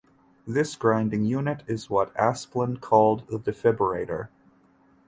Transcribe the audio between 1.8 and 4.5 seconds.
what Asplund called the defibrator.